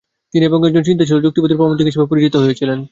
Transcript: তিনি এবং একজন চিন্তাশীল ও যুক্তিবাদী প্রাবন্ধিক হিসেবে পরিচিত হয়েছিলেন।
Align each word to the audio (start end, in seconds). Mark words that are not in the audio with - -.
তিনি 0.33 0.43
এবং 0.45 0.59
একজন 0.67 0.83
চিন্তাশীল 0.87 1.17
ও 1.17 1.25
যুক্তিবাদী 1.25 1.55
প্রাবন্ধিক 1.55 1.87
হিসেবে 1.89 2.09
পরিচিত 2.11 2.33
হয়েছিলেন। 2.35 2.79